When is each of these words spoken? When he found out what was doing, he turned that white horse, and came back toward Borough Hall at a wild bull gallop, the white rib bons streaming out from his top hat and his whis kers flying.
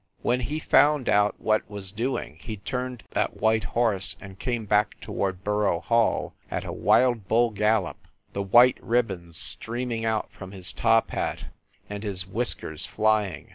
When 0.23 0.39
he 0.39 0.57
found 0.57 1.07
out 1.07 1.39
what 1.39 1.69
was 1.69 1.91
doing, 1.91 2.37
he 2.41 2.57
turned 2.57 3.03
that 3.11 3.37
white 3.39 3.63
horse, 3.65 4.15
and 4.19 4.39
came 4.39 4.65
back 4.65 4.99
toward 4.99 5.43
Borough 5.43 5.81
Hall 5.81 6.33
at 6.49 6.65
a 6.65 6.73
wild 6.73 7.27
bull 7.27 7.51
gallop, 7.51 8.07
the 8.33 8.41
white 8.41 8.79
rib 8.81 9.09
bons 9.09 9.37
streaming 9.37 10.03
out 10.03 10.31
from 10.31 10.53
his 10.53 10.73
top 10.73 11.11
hat 11.11 11.49
and 11.87 12.01
his 12.01 12.25
whis 12.25 12.55
kers 12.55 12.87
flying. 12.87 13.49